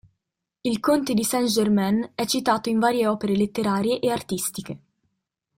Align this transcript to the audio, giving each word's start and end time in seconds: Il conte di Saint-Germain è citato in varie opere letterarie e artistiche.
Il 0.61 0.79
conte 0.79 1.13
di 1.13 1.23
Saint-Germain 1.23 2.13
è 2.15 2.25
citato 2.25 2.69
in 2.69 2.79
varie 2.79 3.05
opere 3.05 3.35
letterarie 3.35 3.99
e 3.99 4.09
artistiche. 4.09 4.79